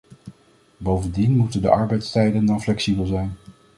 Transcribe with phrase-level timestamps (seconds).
[0.77, 3.33] Bovendien moeten de arbeidstijden dan flexibel zijn.